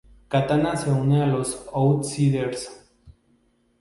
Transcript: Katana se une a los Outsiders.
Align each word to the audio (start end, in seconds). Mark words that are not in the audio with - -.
Katana 0.31 0.75
se 0.77 0.89
une 1.01 1.21
a 1.21 1.27
los 1.27 1.49
Outsiders. 1.75 2.63